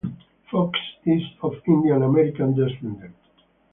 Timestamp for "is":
1.05-1.21